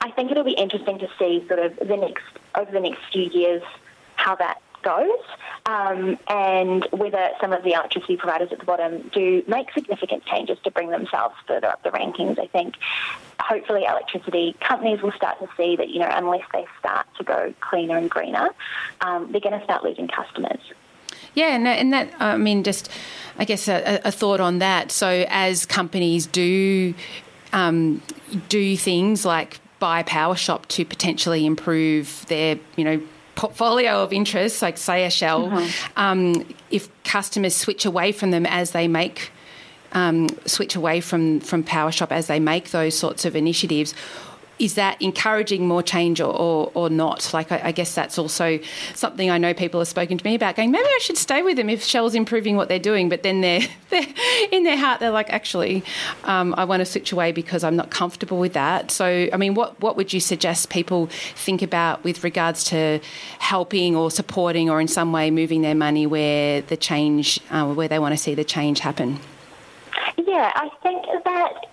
[0.00, 2.24] I think it'll be interesting to see sort of the next
[2.54, 3.62] over the next few years
[4.14, 5.18] how that goes
[5.66, 10.58] um, and whether some of the electricity providers at the bottom do make significant changes
[10.62, 12.38] to bring themselves further up the rankings.
[12.38, 12.76] I think
[13.40, 17.52] hopefully electricity companies will start to see that, you know, unless they start to go
[17.60, 18.48] cleaner and greener,
[19.00, 20.60] um, they're going to start losing customers.
[21.34, 22.88] Yeah, and that, I mean, just
[23.38, 24.90] I guess a, a, thought on that.
[24.90, 26.94] So as companies do
[27.52, 28.00] um,
[28.48, 33.02] do things like buy PowerShop to potentially improve their, you know,
[33.36, 35.92] portfolio of interests, like say a Shell, mm-hmm.
[35.96, 39.30] um, if customers switch away from them as they make
[39.92, 43.94] um, switch away from from PowerShop as they make those sorts of initiatives,
[44.58, 47.32] is that encouraging more change or, or, or not?
[47.34, 48.58] Like, I, I, guess that's also
[48.94, 51.56] something I know people have spoken to me about going, maybe I should stay with
[51.56, 53.08] them if Shell's improving what they're doing.
[53.08, 54.06] But then they're, they're
[54.50, 55.84] in their heart, they're like, actually,
[56.24, 58.90] um, I want to switch away because I'm not comfortable with that.
[58.90, 63.00] So, I mean, what, what would you suggest people think about with regards to
[63.38, 67.88] helping or supporting or in some way moving their money where the change, uh, where
[67.88, 69.18] they want to see the change happen?
[70.16, 71.66] Yeah, I think that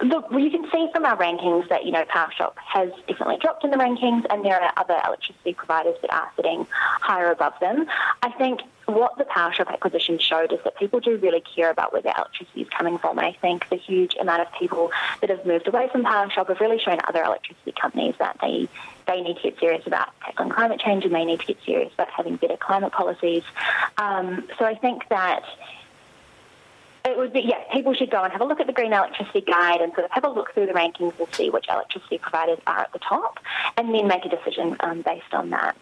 [0.00, 3.64] Look, well, you can see from our rankings that, you know, PowerShop has definitely dropped
[3.64, 6.66] in the rankings and there are other electricity providers that are sitting
[7.00, 7.86] higher above them.
[8.22, 12.00] I think what the PowerShop acquisition showed is that people do really care about where
[12.00, 13.18] their electricity is coming from.
[13.18, 16.60] And I think the huge amount of people that have moved away from PowerShop have
[16.60, 18.68] really shown other electricity companies that they
[19.06, 21.92] they need to get serious about tackling climate change and they need to get serious
[21.94, 23.42] about having better climate policies.
[23.96, 25.44] Um, so I think that
[27.10, 29.40] it would be, yeah, people should go and have a look at the Green Electricity
[29.40, 32.58] Guide and sort of have a look through the rankings and see which electricity providers
[32.66, 33.38] are at the top
[33.76, 35.76] and then make a decision um, based on that.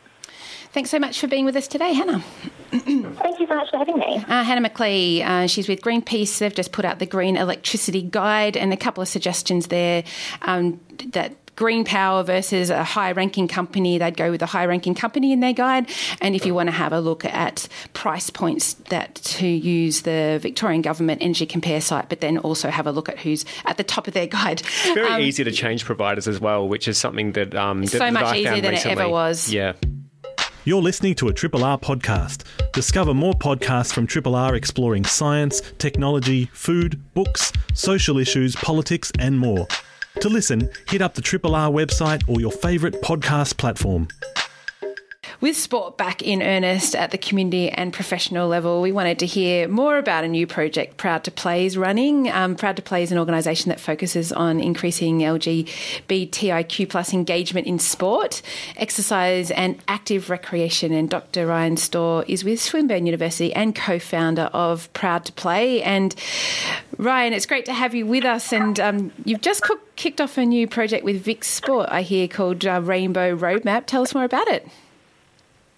[0.72, 2.22] Thanks so much for being with us today, Hannah.
[2.70, 4.16] Thank you so much for having me.
[4.16, 6.38] Uh, Hannah McLeay, uh, she's with Greenpeace.
[6.38, 10.04] They've just put out the Green Electricity Guide and a couple of suggestions there
[10.42, 10.80] um,
[11.12, 15.32] that green power versus a high ranking company, they'd go with a high ranking company
[15.32, 15.90] in their guide.
[16.20, 20.38] And if you want to have a look at price points that to use the
[20.40, 23.84] Victorian Government Energy Compare site, but then also have a look at who's at the
[23.84, 24.60] top of their guide.
[24.60, 27.98] It's very um, easy to change providers as well, which is something that um, so
[27.98, 28.92] that, much that easier than recently.
[28.92, 29.52] it ever was.
[29.52, 29.72] Yeah.
[30.64, 32.42] You're listening to a Triple R podcast.
[32.72, 39.38] Discover more podcasts from Triple R exploring science, technology, food, books, social issues, politics, and
[39.38, 39.68] more.
[40.20, 44.08] To listen, hit up the Triple R website or your favourite podcast platform.
[45.38, 49.68] With sport back in earnest at the community and professional level, we wanted to hear
[49.68, 52.30] more about a new project Proud2Play is running.
[52.30, 58.40] Um, Proud2Play is an organisation that focuses on increasing LGBTIQ plus engagement in sport,
[58.78, 60.92] exercise, and active recreation.
[60.92, 61.46] And Dr.
[61.46, 65.82] Ryan Storr is with Swinburne University and co-founder of Proud2Play.
[65.84, 66.14] And
[66.96, 68.54] Ryan, it's great to have you with us.
[68.54, 69.62] And um, you've just
[69.96, 73.84] kicked off a new project with VicSport, I hear, called uh, Rainbow Roadmap.
[73.84, 74.66] Tell us more about it.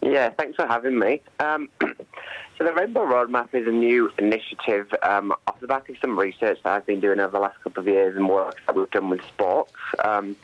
[0.00, 1.20] Yeah, thanks for having me.
[1.40, 6.18] Um, so the Rainbow Roadmap is a new initiative um, off the back of some
[6.18, 8.90] research that I've been doing over the last couple of years and work that we've
[8.90, 9.72] done with sports.
[10.04, 10.36] Um,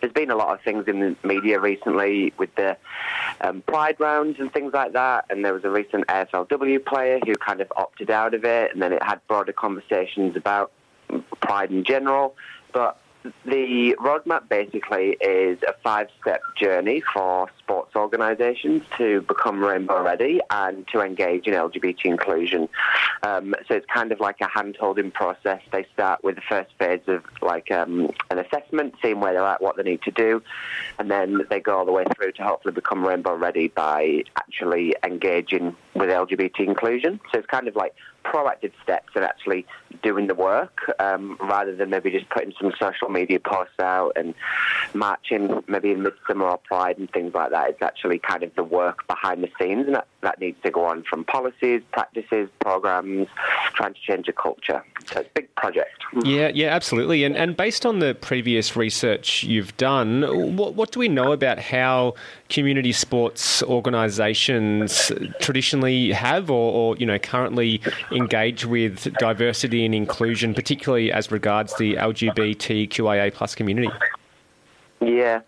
[0.00, 2.76] there's been a lot of things in the media recently with the
[3.40, 7.34] um, Pride rounds and things like that, and there was a recent AFLW player who
[7.34, 10.70] kind of opted out of it, and then it had broader conversations about
[11.40, 12.36] Pride in general.
[12.72, 13.00] But
[13.44, 20.40] the roadmap basically is a five step journey for sports organisations to become rainbow ready
[20.50, 22.68] and to engage in LGBT inclusion.
[23.22, 25.62] Um, so it's kind of like a hand holding process.
[25.72, 29.62] They start with the first phase of like um, an assessment, seeing where they're at,
[29.62, 30.42] what they need to do,
[30.98, 34.94] and then they go all the way through to hopefully become rainbow ready by actually
[35.02, 37.20] engaging with LGBT inclusion.
[37.32, 39.66] So it's kind of like proactive steps and actually
[40.02, 44.34] doing the work um, rather than maybe just putting some social media posts out and
[44.94, 47.53] marching maybe in Midsumma or Pride and things like that.
[47.62, 50.84] It's actually kind of the work behind the scenes and that, that needs to go
[50.84, 53.28] on from policies, practices, programs,
[53.74, 54.82] trying to change a culture.
[55.06, 56.02] So it's a big project.
[56.24, 57.24] Yeah, yeah, absolutely.
[57.24, 61.58] And, and based on the previous research you've done, what, what do we know about
[61.58, 62.14] how
[62.48, 70.54] community sports organisations traditionally have or, or, you know, currently engage with diversity and inclusion,
[70.54, 73.90] particularly as regards the LGBTQIA plus community?
[75.04, 75.40] Yeah,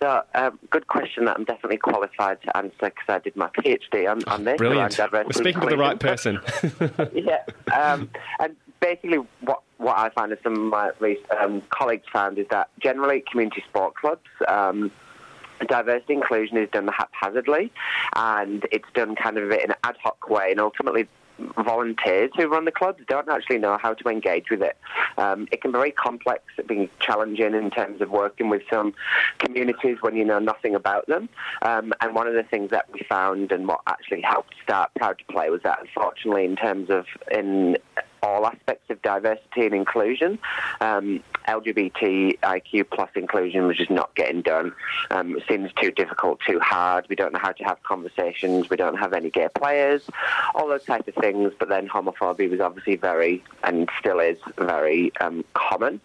[0.00, 4.10] so um, good question that I'm definitely qualified to answer because I did my PhD
[4.10, 4.56] on, on this.
[4.56, 4.98] Brilliant.
[5.12, 6.40] We're speaking to the right person.
[7.12, 7.42] yeah,
[7.74, 12.46] um, and basically what what I found and some of my um, colleagues found is
[12.48, 14.28] that generally community sport clubs.
[14.48, 14.90] Um,
[15.68, 17.72] diversity inclusion is done haphazardly
[18.16, 21.08] and it's done kind of in an ad hoc way and ultimately
[21.64, 24.76] volunteers who run the clubs don't actually know how to engage with it.
[25.18, 28.62] Um, it can be very complex, it can be challenging in terms of working with
[28.72, 28.94] some
[29.38, 31.28] communities when you know nothing about them.
[31.62, 35.50] Um, and one of the things that we found and what actually helped start Proud2Play
[35.50, 37.76] was that unfortunately in terms of in
[38.24, 40.38] all aspects of diversity and inclusion.
[40.80, 44.72] Um, LGBTIQ plus inclusion was just not getting done.
[45.10, 47.06] Um, it seems too difficult, too hard.
[47.08, 48.70] We don't know how to have conversations.
[48.70, 50.02] We don't have any gay players,
[50.54, 51.52] all those types of things.
[51.58, 56.00] But then homophobia was obviously very, and still is very um, common.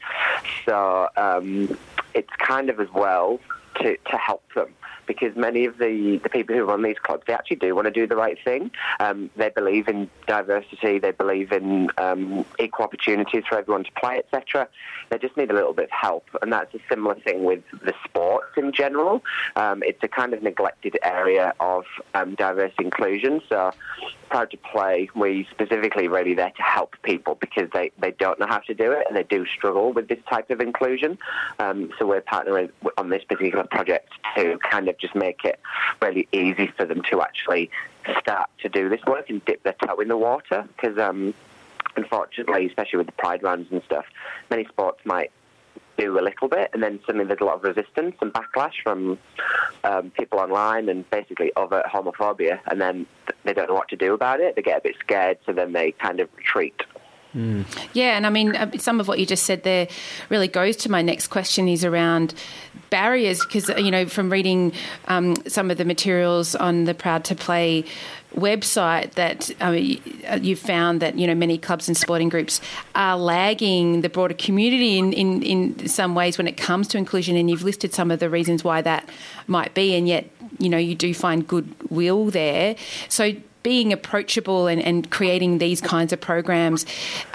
[0.66, 1.78] So um,
[2.14, 3.40] it's kind of as well
[3.76, 4.74] to, to help them
[5.10, 7.92] because many of the, the people who run these clubs, they actually do want to
[7.92, 8.70] do the right thing.
[9.00, 14.20] Um, they believe in diversity, they believe in um, equal opportunities for everyone to play,
[14.20, 14.70] etc.
[15.10, 17.96] They just need a little bit of help, and that's a similar thing with the
[18.06, 19.24] sports in general.
[19.56, 23.42] Um, it's a kind of neglected area of um, diversity inclusion.
[23.50, 23.72] So,
[24.30, 28.76] Proud2Play, we specifically really there to help people because they, they don't know how to
[28.76, 31.18] do it and they do struggle with this type of inclusion.
[31.58, 35.60] Um, so we're partnering on this particular project to kind of just make it
[36.02, 37.70] really easy for them to actually
[38.20, 41.34] start to do this work and dip their toe in the water because um,
[41.96, 44.06] unfortunately, especially with the pride runs and stuff,
[44.50, 45.32] many sports might
[45.98, 49.18] do a little bit, and then suddenly there's a lot of resistance and backlash from
[49.84, 53.06] um, people online and basically overt homophobia, and then
[53.44, 54.56] they don't know what to do about it.
[54.56, 56.82] They get a bit scared, so then they kind of retreat.
[57.36, 57.66] Mm.
[57.94, 59.88] Yeah, and I mean, uh, some of what you just said there
[60.30, 62.34] really goes to my next question is around
[62.90, 64.74] barriers because, you know, from reading
[65.08, 67.86] um, some of the materials on the Proud2Play
[68.36, 69.76] website that um,
[70.44, 72.62] you've found that you know many clubs and sporting groups
[72.94, 77.36] are lagging the broader community in, in, in some ways when it comes to inclusion
[77.36, 79.08] and you've listed some of the reasons why that
[79.48, 82.76] might be and yet you know you do find goodwill there
[83.08, 86.86] so being approachable and, and creating these kinds of programs,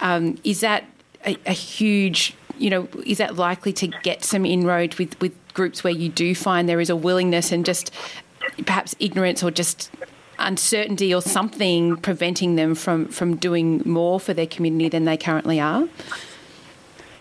[0.01, 0.85] um, is that
[1.27, 5.85] a, a, huge, you know, is that likely to get some inroad with, with groups
[5.85, 7.91] where you do find there is a willingness and just
[8.67, 9.91] perhaps ignorance or just
[10.39, 15.61] uncertainty or something preventing them from, from doing more for their community than they currently
[15.61, 15.89] are?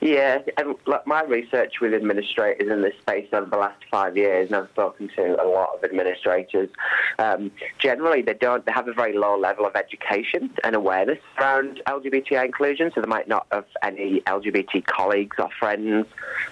[0.04, 4.48] Yeah, and like my research with administrators in this space over the last five years,
[4.48, 6.70] and I've spoken to a lot of administrators.
[7.20, 8.66] Um, generally, they don't.
[8.66, 13.08] They have a very low level of education and awareness around LGBTI inclusion, so they
[13.08, 16.06] might not have any LGBT colleagues or friends,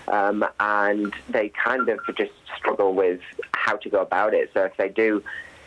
[0.07, 3.19] um, and they kind of just struggle with
[3.53, 4.49] how to go about it.
[4.53, 5.21] So if they do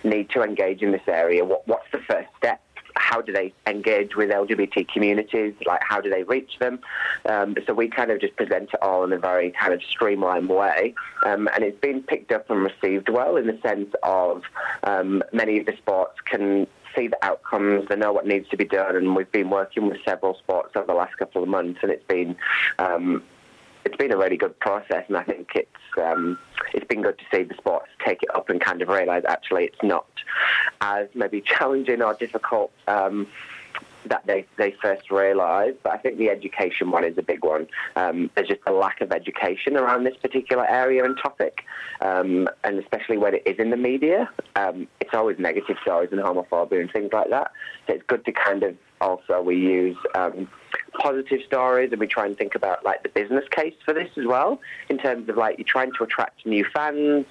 [0.05, 2.63] need to engage in this area, what, what's the first step?
[2.97, 5.55] How do they engage with LGBT communities?
[5.67, 6.81] Like, how do they reach them?
[7.27, 10.49] Um, so we kind of just present it all in a very kind of streamlined
[10.49, 14.43] way, um, and it's been picked up and received well in the sense of
[14.85, 18.65] um, many of the sports can see the outcomes, they know what needs to be
[18.65, 21.91] done, and we've been working with several sports over the last couple of months, and
[21.91, 22.37] it's been
[22.79, 23.23] um,
[23.85, 25.71] it's been a really good process, and I think it's
[26.01, 26.39] um,
[26.73, 29.65] it's been good to see the sports take it up and kind of realise actually
[29.65, 30.07] it's not
[30.81, 32.73] as maybe challenging or difficult.
[32.89, 33.27] Um,
[34.07, 37.67] that they, they first realised, but I think the education one is a big one.
[37.97, 41.65] Um, there's just a lack of education around this particular area and topic,
[42.01, 46.21] um, and especially when it is in the media, um, it's always negative stories and
[46.21, 47.51] homophobia and things like that.
[47.87, 50.49] So it's good to kind of also we use um,
[50.99, 54.27] positive stories and we try and think about like the business case for this as
[54.27, 57.27] well in terms of like you're trying to attract new fans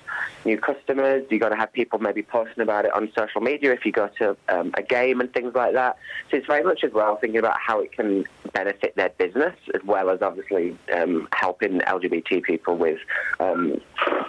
[0.46, 3.86] new customers you've got to have people maybe posting about it on social media if
[3.86, 5.98] you go to um, a game and things like that.
[6.30, 9.84] So it's very much as well thinking about how it can benefit their business as
[9.84, 13.00] well as obviously um, helping LGBT people with
[13.40, 13.80] um,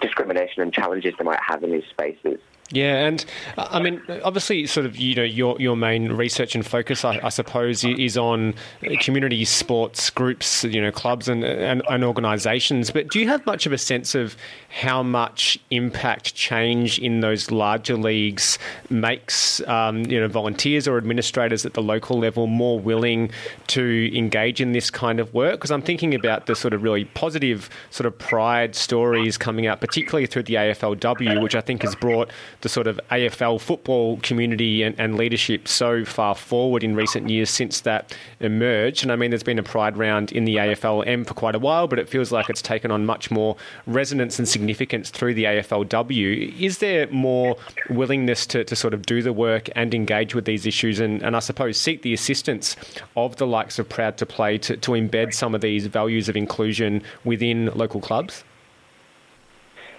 [0.01, 2.41] discrimination and challenges they might have in these spaces
[2.74, 3.24] yeah, and
[3.56, 7.28] I mean, obviously, sort of, you know, your your main research and focus, I, I
[7.28, 8.54] suppose, is on
[9.00, 12.90] community sports groups, you know, clubs and, and, and organisations.
[12.90, 14.36] But do you have much of a sense of
[14.68, 18.58] how much impact change in those larger leagues
[18.90, 23.30] makes, um, you know, volunteers or administrators at the local level more willing
[23.68, 25.54] to engage in this kind of work?
[25.54, 29.80] Because I'm thinking about the sort of really positive sort of pride stories coming out,
[29.80, 32.30] particularly through the AFLW, which I think has brought
[32.64, 37.50] the sort of AFL football community and, and, leadership so far forward in recent years
[37.50, 39.02] since that emerged.
[39.02, 41.86] And I mean, there's been a pride round in the AFLM for quite a while,
[41.86, 43.54] but it feels like it's taken on much more
[43.86, 46.58] resonance and significance through the AFLW.
[46.58, 47.56] Is there more
[47.90, 51.36] willingness to, to sort of do the work and engage with these issues and, and
[51.36, 52.76] I suppose seek the assistance
[53.14, 57.66] of the likes of Proud2Play to, to embed some of these values of inclusion within
[57.74, 58.42] local clubs?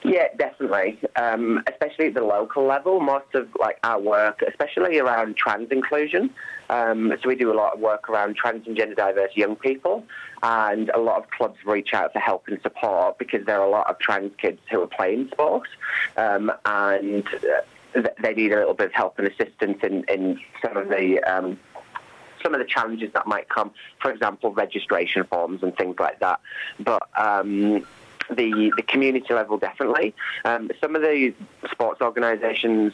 [0.05, 0.99] Yeah, definitely.
[1.15, 6.29] Um, especially at the local level, most of like our work, especially around trans inclusion.
[6.69, 10.03] Um, so we do a lot of work around trans and gender diverse young people,
[10.43, 13.69] and a lot of clubs reach out for help and support because there are a
[13.69, 15.67] lot of trans kids who are playing sport,
[16.17, 17.27] um, and
[17.95, 21.19] uh, they need a little bit of help and assistance in, in some of the
[21.23, 21.59] um,
[22.43, 26.39] some of the challenges that might come, for example, registration forms and things like that.
[26.79, 27.85] But um,
[28.29, 30.13] the the community level definitely.
[30.43, 31.33] Um, some of the
[31.71, 32.93] sports organisations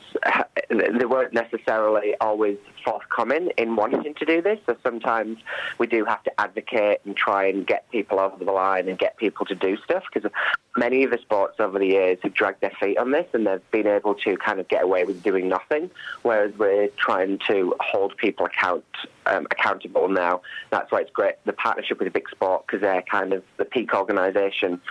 [0.70, 4.60] they weren't necessarily always forthcoming in wanting to do this.
[4.66, 5.40] So sometimes
[5.78, 9.18] we do have to advocate and try and get people over the line and get
[9.18, 10.30] people to do stuff because
[10.78, 13.72] many of the sports over the years have dragged their feet on this and they've
[13.72, 15.90] been able to kind of get away with doing nothing,
[16.24, 18.86] whereas we're trying to hold people account
[19.26, 20.42] um, accountable now.
[20.70, 24.82] That's why it's great the partnership with VicSport because they're kind of the peak organisation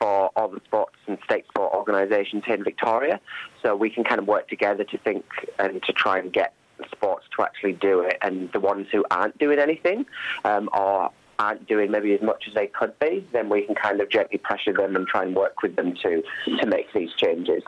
[0.00, 3.20] for all the sports and state sport organisations here in Victoria.
[3.62, 5.24] So we can kind of work together to think
[5.58, 6.54] and to try and get
[6.90, 8.18] sports to actually do it.
[8.22, 10.06] And the ones who aren't doing anything
[10.44, 14.00] um, or aren't doing maybe as much as they could be, then we can kind
[14.00, 16.22] of gently pressure them and try and work with them to
[16.58, 17.62] to make these changes.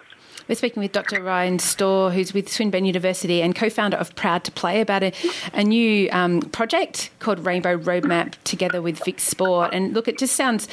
[0.48, 1.22] We're speaking with Dr.
[1.22, 5.12] Ryan Storr, who's with Swinburne University and co founder of Proud2Play, about a,
[5.52, 9.68] a new um, project called Rainbow Roadmap together with VicSport.
[9.72, 10.66] And look, it just sounds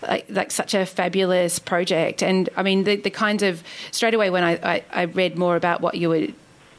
[0.00, 2.22] like, like such a fabulous project.
[2.22, 5.56] And I mean, the, the kinds of, straight away when I, I, I read more
[5.56, 6.28] about what you were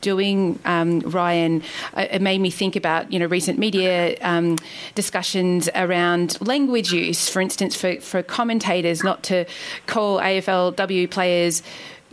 [0.02, 1.64] doing, um, Ryan,
[1.95, 4.58] uh, it made me think about you know recent media um,
[4.95, 7.30] discussions around language use.
[7.30, 9.45] For instance, for, for commentators not to
[9.88, 11.62] call AFLW players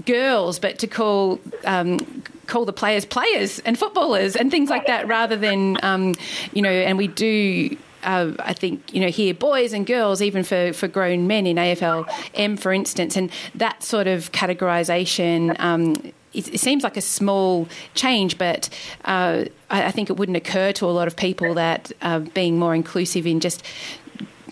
[0.05, 5.07] girls, but to call um, call the players players and footballers and things like that,
[5.09, 6.15] rather than um,
[6.53, 6.71] you know.
[6.71, 7.77] And we do.
[8.03, 11.57] Uh, I think you know here boys and girls, even for, for grown men in
[11.57, 15.59] AFL M, for instance, and that sort of categorisation.
[15.59, 15.95] Um,
[16.37, 18.69] it, it, seems like a small change, but
[19.05, 22.59] uh, I, I, think it wouldn't occur to a lot of people that uh, being
[22.59, 23.63] more inclusive in just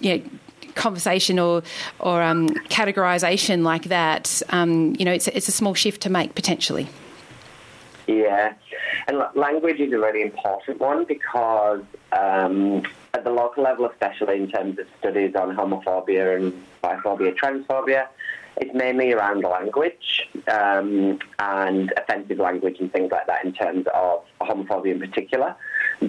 [0.00, 0.24] you know
[0.74, 1.62] conversation or
[2.00, 6.34] or um, categorization like that, um, you know, it's it's a small shift to make
[6.34, 6.88] potentially.
[8.06, 8.52] Yeah,
[9.08, 11.82] and language is a really important one because
[12.12, 12.82] um,
[13.14, 18.08] at the local level, especially in terms of studies on homophobia and biphobia, transphobia,
[18.56, 24.24] it's mainly around language um, and offensive language and things like that in terms of
[24.40, 25.54] homophobia in particular.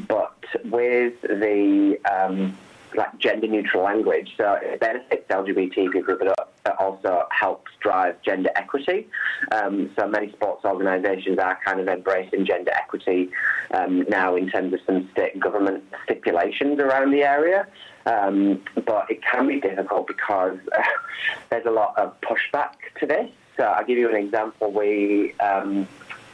[0.08, 0.36] But
[0.66, 2.58] with the um,
[2.96, 4.34] like gender neutral language.
[4.38, 9.08] So it benefits LGBT people, but it also helps drive gender equity.
[9.52, 13.30] Um, so many sports organisations are kind of embracing gender equity
[13.72, 17.68] um, now in terms of some state government stipulations around the area.
[18.06, 20.84] Um, but it can be difficult because uh,
[21.50, 23.30] there's a lot of pushback to this.
[23.58, 24.72] So I'll give you an example.
[24.72, 25.88] We um,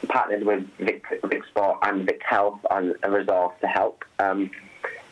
[0.08, 4.50] partnered with Vic, VicSport and VicHealth on a resource to help um,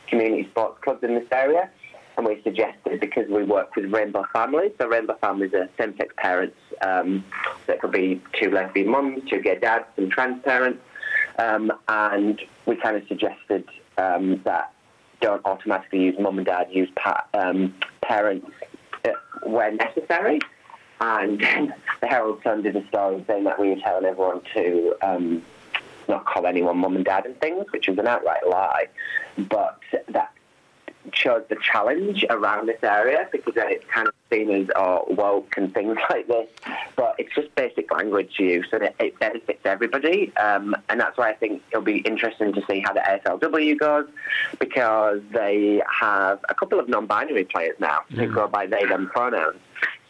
[0.08, 1.70] community sports clubs in this area.
[2.16, 6.56] And we suggested because we work with rainbow families, so rainbow families are same-sex parents.
[6.82, 7.24] Um,
[7.80, 10.82] could be two lesbian mums, two gay dads, some trans parents,
[11.38, 13.64] um, and we kind of suggested
[13.96, 14.72] um, that
[15.20, 18.50] don't automatically use mum and dad, use pa- um, parents
[19.04, 19.10] uh,
[19.44, 20.40] where necessary.
[21.00, 21.40] And
[22.00, 25.42] the Herald Sun did a story saying that we were telling everyone to um,
[26.08, 28.86] not call anyone mum and dad and things, which was an outright lie.
[29.38, 30.32] But that
[31.14, 35.72] shows the challenge around this area because it's kind of seen as oh, woke and
[35.72, 36.48] things like this.
[36.96, 40.34] But it's just basic language use and it, it benefits everybody.
[40.36, 44.08] Um, and that's why I think it'll be interesting to see how the AFLW goes
[44.58, 49.08] because they have a couple of non binary players now who go by they, them
[49.08, 49.58] pronouns.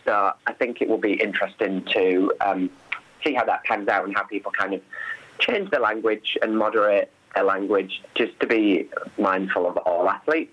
[0.05, 2.71] So I think it will be interesting to um,
[3.25, 4.81] see how that pans out and how people kind of
[5.39, 8.89] change their language and moderate their language just to be
[9.19, 10.53] mindful of all athletes.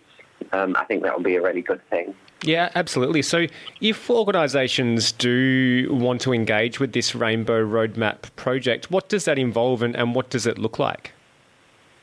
[0.54, 2.16] Um, I think that will be a really good thing.
[2.44, 3.24] Yeah, absolutely.
[3.24, 3.48] So,
[3.82, 9.82] if organisations do want to engage with this Rainbow Roadmap project, what does that involve
[9.82, 11.14] and, and what does it look like?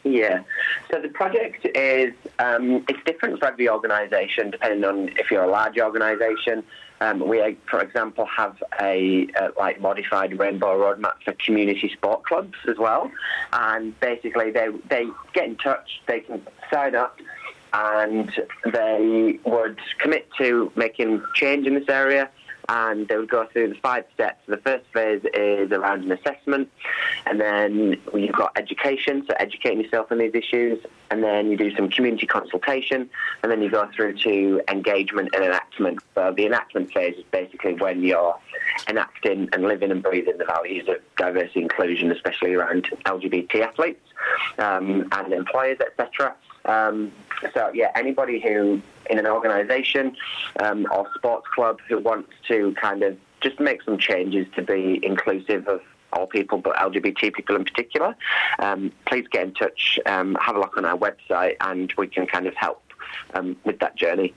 [0.05, 0.43] Yeah.
[0.91, 5.51] So the project is um, it's different for every organisation depending on if you're a
[5.51, 6.63] large organisation.
[7.01, 12.57] Um, we, for example, have a, a like modified rainbow roadmap for community sport clubs
[12.69, 13.11] as well,
[13.53, 17.19] and basically they they get in touch, they can sign up,
[17.75, 18.31] and
[18.73, 22.31] they would commit to making change in this area
[22.69, 24.41] and they would go through the five steps.
[24.47, 26.71] The first phase is around an assessment,
[27.27, 31.75] and then you've got education, so educating yourself on these issues, and then you do
[31.77, 33.11] some community consultation,
[33.43, 36.01] and then you go through to engagement and enactment.
[36.15, 38.39] So the enactment phase is basically when you're
[38.89, 44.01] enacting and living and breathing the values of diversity inclusion, especially around LGBT athletes
[44.59, 46.35] um, and employers, etc.
[46.65, 47.13] Um,
[47.53, 50.17] so yeah, anybody who in an organisation
[50.61, 54.99] um, or sports club who wants to kind of just make some changes to be
[55.03, 55.83] inclusive of
[56.15, 58.15] all people, but LGBT people in particular,
[58.61, 62.27] um, please get in touch, um, have a look on our website, and we can
[62.27, 62.84] kind of help
[63.35, 64.35] um, with that journey.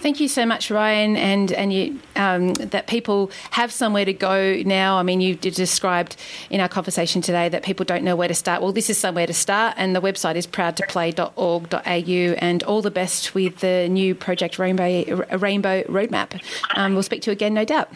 [0.00, 4.62] Thank you so much, Ryan, and and you, um, that people have somewhere to go
[4.64, 4.98] now.
[4.98, 6.16] I mean, you described
[6.50, 8.62] in our conversation today that people don't know where to start.
[8.62, 12.38] Well, this is somewhere to start, and the website is proudtoplay.org.au.
[12.38, 16.40] And all the best with the new Project Rainbow Rainbow Roadmap.
[16.74, 17.88] Um, we'll speak to you again, no doubt.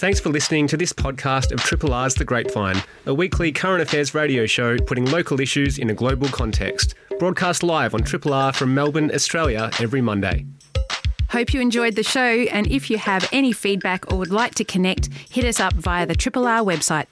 [0.00, 4.14] Thanks for listening to this podcast of Triple R's The Grapevine, a weekly current affairs
[4.14, 6.94] radio show putting local issues in a global context.
[7.20, 10.46] Broadcast live on Triple R from Melbourne, Australia, every Monday.
[11.28, 14.64] Hope you enjoyed the show, and if you have any feedback or would like to
[14.64, 17.04] connect, hit us up via the Triple R website.